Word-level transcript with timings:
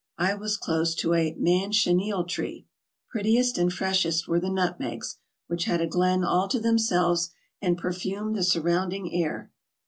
I 0.17 0.33
was 0.33 0.57
close 0.57 0.95
to 0.95 1.13
a 1.13 1.35
manchineel 1.35 2.27
tree. 2.27 2.65
Prettiest 3.11 3.59
and 3.59 3.71
freshest 3.71 4.27
were 4.27 4.39
the 4.39 4.49
nutmegs, 4.49 5.17
which 5.45 5.65
had 5.65 5.79
a 5.79 5.85
glen 5.85 6.23
all 6.23 6.47
to 6.47 6.59
themselves 6.59 7.29
and 7.61 7.77
perfumed 7.77 8.35
the 8.35 8.43
surrounding 8.43 9.13
air. 9.13 9.51